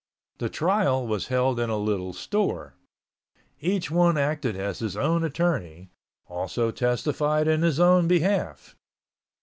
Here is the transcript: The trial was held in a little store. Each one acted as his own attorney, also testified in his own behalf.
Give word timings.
The 0.39 0.49
trial 0.49 1.05
was 1.05 1.27
held 1.27 1.59
in 1.59 1.69
a 1.69 1.77
little 1.77 2.11
store. 2.11 2.73
Each 3.59 3.91
one 3.91 4.17
acted 4.17 4.55
as 4.55 4.79
his 4.79 4.97
own 4.97 5.23
attorney, 5.23 5.91
also 6.25 6.71
testified 6.71 7.47
in 7.47 7.61
his 7.61 7.79
own 7.79 8.07
behalf. 8.07 8.75